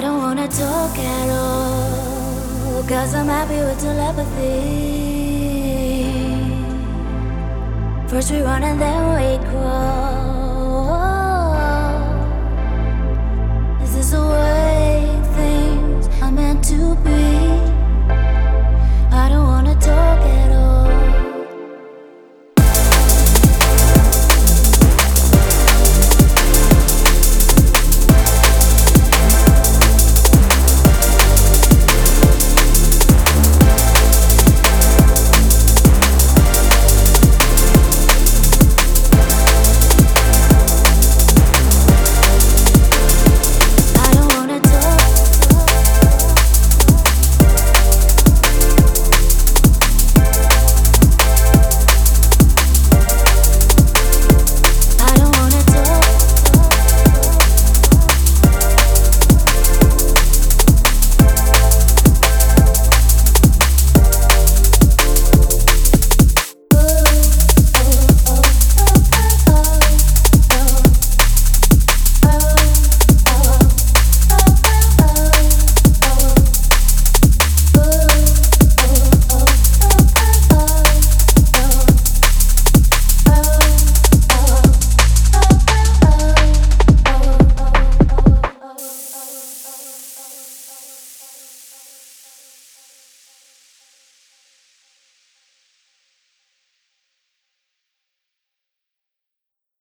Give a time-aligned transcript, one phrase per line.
[0.00, 2.82] I don't wanna talk at all.
[2.88, 4.56] Cause I'm happy with telepathy.
[8.08, 10.29] First we run and then we crawl.